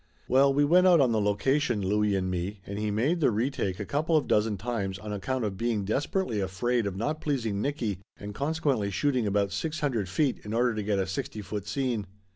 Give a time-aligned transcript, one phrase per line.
[0.27, 3.79] Well, we went out on the location, Louie and me, and he made the retake
[3.79, 7.99] a couple of dozen times on account of being desperately afraid of not pleasing Nicky
[8.17, 11.67] and con sequently shooting about six hundred feet in order to get a sixty foot
[11.67, 12.07] scene.